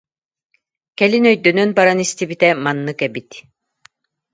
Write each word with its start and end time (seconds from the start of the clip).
Кэлин 0.97 1.25
өйдөнөн 1.31 1.69
баран 1.77 1.99
истибитэ 2.05 2.49
маннык 2.63 2.99
эбит 3.07 3.31